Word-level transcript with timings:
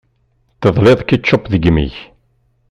Teḍliḍ 0.61 0.99
ketchup 1.09 1.43
deg 1.53 1.63
imi-k. 1.69 1.95